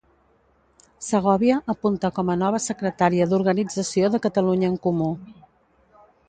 Segòvia 1.07 1.57
apunta 1.73 2.11
com 2.15 2.31
a 2.35 2.37
nova 2.45 2.61
secretària 2.69 3.27
d'organització 3.35 4.11
de 4.17 4.23
Catalunya 4.25 4.73
en 4.75 4.81
Comú 4.87 5.13